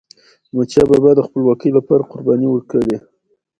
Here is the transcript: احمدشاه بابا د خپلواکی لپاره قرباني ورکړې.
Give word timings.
احمدشاه 0.47 0.85
بابا 0.89 1.11
د 1.15 1.19
خپلواکی 1.27 1.69
لپاره 1.77 2.07
قرباني 2.11 2.47
ورکړې. 2.51 2.97